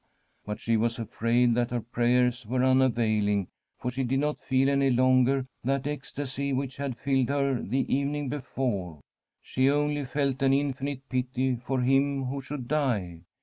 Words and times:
But 0.47 0.59
she 0.59 0.77
was 0.77 0.97
afraid 0.97 1.53
that 1.53 1.69
her 1.69 1.79
prayers 1.81 2.43
were 2.47 2.63
unavailing, 2.63 3.49
for 3.79 3.91
she 3.91 4.03
did 4.03 4.19
not 4.19 4.41
feel 4.41 4.67
any 4.67 4.89
longer 4.89 5.45
that 5.63 5.85
ecstasy 5.85 6.51
which 6.53 6.77
had 6.77 6.97
filled 6.97 7.29
her 7.29 7.61
the 7.61 7.81
evening 7.93 8.27
before; 8.27 8.99
she 9.43 9.69
only 9.69 10.05
felt 10.05 10.41
an 10.41 10.53
infinite 10.53 11.07
pity 11.07 11.55
for 11.55 11.81
him 11.81 12.23
who 12.25 12.41
should 12.41 12.67
die. 12.67 13.21